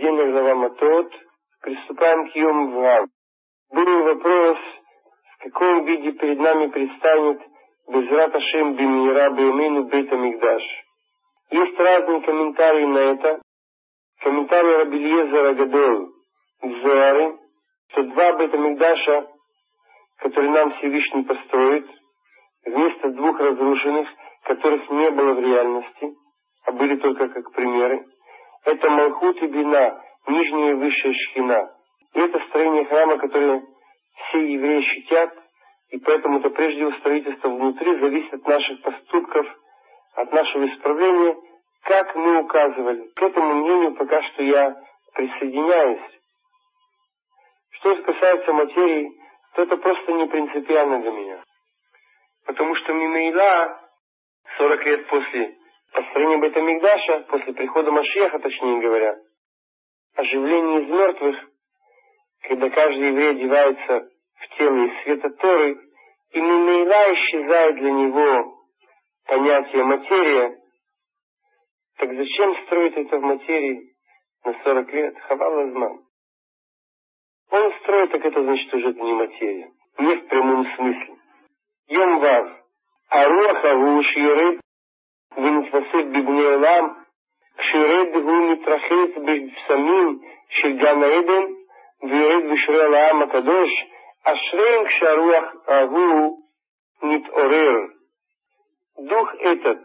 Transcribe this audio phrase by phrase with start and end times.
[0.00, 1.12] недельная глава Матот.
[1.60, 3.06] Приступаем к Йом Вав.
[3.70, 4.58] Был вопрос,
[5.36, 7.42] в каком виде перед нами предстанет
[7.86, 10.62] Безрат Ашем Бимира Беймейну Бейт Амигдаш.
[11.50, 13.42] Есть разные комментарии на это.
[14.22, 16.08] Комментарий Рабильезера Гадол
[16.62, 17.36] в Зоаре,
[17.90, 19.26] что два Бейт Амигдаша,
[20.20, 21.86] которые нам Всевышний построит,
[22.64, 24.08] вместо двух разрушенных,
[24.44, 26.14] которых не было в реальности,
[26.64, 28.06] а были только как примеры,
[28.64, 31.70] это Малхут и Бина, нижняя и высшая шхина.
[32.14, 33.62] И это строение храма, которое
[34.14, 35.34] все евреи ощутят,
[35.90, 39.46] и поэтому это прежде всего строительство внутри зависит от наших поступков,
[40.14, 41.36] от нашего исправления,
[41.84, 43.08] как мы указывали.
[43.14, 44.76] К этому мнению пока что я
[45.14, 46.20] присоединяюсь.
[47.70, 49.12] Что же касается материи,
[49.54, 51.42] то это просто не принципиально для меня.
[52.46, 53.80] Потому что Мимейла
[54.58, 55.56] 40 лет после
[56.00, 59.18] построение Бетамикдаша после прихода Машеха, точнее говоря,
[60.16, 61.36] оживление из мертвых,
[62.42, 65.78] когда каждый еврей одевается в тело из света Торы,
[66.32, 68.54] и мимейла исчезает для него
[69.26, 70.58] понятие материя,
[71.98, 73.92] так зачем строить это в материи
[74.44, 75.18] на 40 лет?
[75.18, 76.00] Хавал Азман.
[77.50, 79.70] Он строит, так это значит уже не материя.
[79.98, 81.16] Не в прямом смысле.
[81.88, 82.60] Йом Вав.
[83.10, 84.60] Аруха Вуш Юры
[85.37, 86.93] ונתווסף בבני עולם,
[87.57, 91.43] כשיורד הוא מתרחץ בבשמים של גן העדן
[92.03, 93.69] ויורד ושורה לעם הקדוש,
[94.23, 96.39] אשריהם כשהרוח ההוא
[97.03, 97.95] מתעורר.
[98.97, 99.79] Дух этот,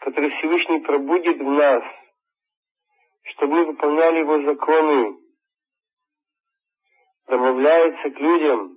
[0.00, 1.82] который Всевышний пробудет в нас,
[3.22, 5.16] чтобы мы выполняли его законы,
[7.26, 8.76] добавляется к людям,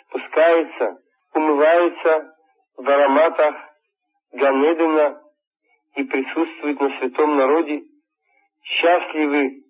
[0.00, 1.02] спускается,
[1.34, 2.34] умывается
[2.78, 3.54] в ароматах
[4.34, 5.20] Ганедена
[5.96, 7.82] и присутствует на святом народе,
[8.62, 9.62] счастливы,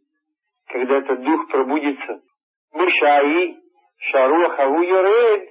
[0.68, 2.22] когда этот дух пробудится.
[2.72, 3.56] Бушаи,
[3.98, 5.50] Шаруах Аву Йоред,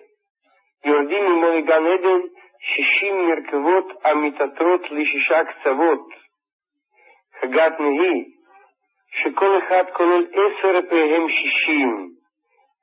[0.84, 6.02] Йордим мой Ганеден, Шишим Меркевот, Амитатрот Лишиша Кцавот.
[7.42, 8.40] Хагат Неги,
[9.12, 12.10] שכל אחד כולל עשר פריהם שישים,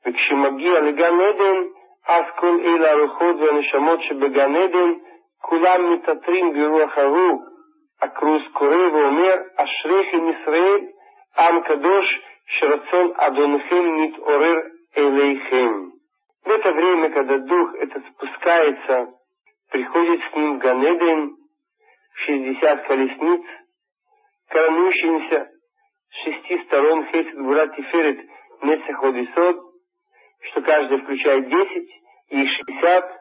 [0.06, 1.62] וכשמגיע לגן עדן,
[2.08, 4.92] אז כל אלה הרוחות והנשמות שבגן עדן,
[5.42, 7.42] כולם מתעטרים ברוח ההוא.
[8.02, 10.80] הכרוז קורא ואומר, אשריכם ישראל,
[11.38, 14.56] עם קדוש, שרצון אדונכם מתעורר
[14.98, 15.86] אליכם.
[16.46, 19.08] В это время, когда дух этот спускается,
[19.72, 21.36] приходит с ним в Ганеден,
[22.14, 23.42] в шестьдесят колесниц,
[24.48, 25.48] коронующимся
[26.10, 28.20] с шести сторон Хесед Бурат Тиферет
[28.62, 29.56] Нецех Одисот,
[30.42, 31.90] что каждый включает десять
[32.28, 33.19] и шестьдесят,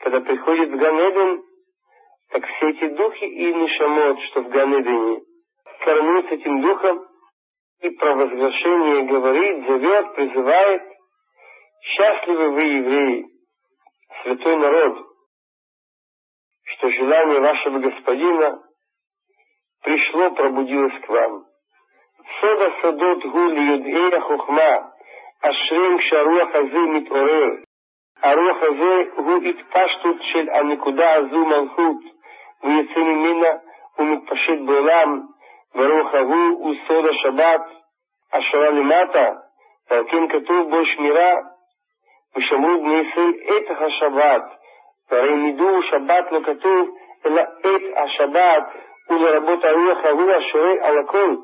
[0.00, 1.42] когда приходит в Ганеден,
[2.30, 5.20] так все эти духи и нишамот, что в Ганедене,
[5.84, 7.06] кормятся этим духом,
[7.80, 10.82] и провозглашение говорит, зовет, призывает,
[11.82, 13.26] «Счастливы вы, евреи,
[14.22, 15.06] святой народ,
[16.62, 18.62] что желание вашего Господина
[19.82, 21.44] пришло, пробудилось к вам».
[22.40, 24.92] Сода садот гули юдея э, хухма,
[25.40, 27.64] ашрем шаруах азы митворер.
[28.22, 31.96] הרוח הזה הוא התפשטות של הנקודה הזו מלכות,
[32.64, 33.48] ויוצא ממנה
[33.98, 35.20] ומתפשט בעולם,
[35.74, 37.60] והרוח ההוא הוא סוד השבת,
[38.32, 39.32] השורה למטה,
[39.90, 41.34] ועל כן כתוב בו שמירה,
[42.36, 44.42] ושמרו בני ישראל את השבת,
[45.10, 48.62] והרי ידעו שבת לא כתוב, אלא את השבת,
[49.10, 51.34] ולרבות הרוח ההוא השורה על הכל,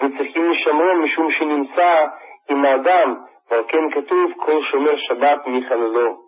[0.00, 2.06] וצריכים לשמרו משום שנמצא
[2.48, 3.14] עם האדם,
[3.49, 6.23] ועל כן כתוב כל שומר שבת מחללו.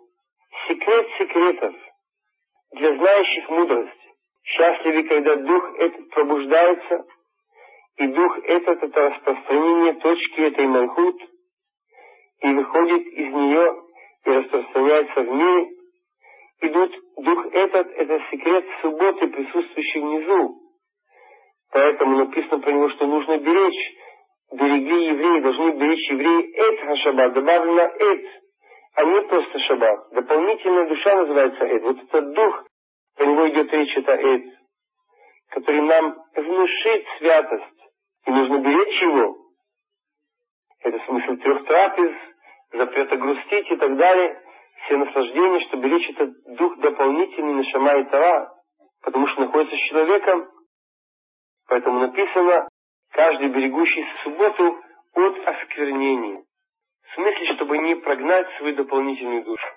[0.68, 1.74] Секрет секретов.
[2.72, 4.06] Для знающих мудрость.
[4.44, 7.04] Счастливы, когда дух этот пробуждается,
[7.96, 11.20] и дух этот — это распространение точки этой Малхут,
[12.42, 13.82] и выходит из нее
[14.24, 15.68] и распространяется в мире,
[16.60, 20.60] и дух этот — это секрет субботы, присутствующий внизу.
[21.72, 23.96] Поэтому написано про него, что нужно беречь,
[24.51, 28.25] берегли евреи, должны беречь евреи эт хашабат, добавлено эт,
[28.95, 30.09] а не просто шаббат.
[30.11, 31.83] Дополнительная душа называется эт.
[31.83, 32.65] Вот этот дух,
[33.15, 34.43] про него идет речь, это эт,
[35.49, 37.91] который нам внушит святость,
[38.25, 39.37] и нужно беречь его.
[40.83, 42.11] Это смысл трех трапез,
[42.73, 44.41] запрета грустить и так далее.
[44.85, 48.51] Все наслаждения, что беречь этот дух дополнительный на шама и тара,
[49.03, 50.49] потому что находится с человеком.
[51.67, 52.67] Поэтому написано,
[53.11, 54.79] каждый берегущий субботу
[55.13, 56.43] от осквернения.
[57.03, 59.67] В смысле, чтобы не прогнать свою дополнительную душу.